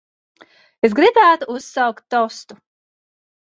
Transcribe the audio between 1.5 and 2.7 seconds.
uzsaukt tostu.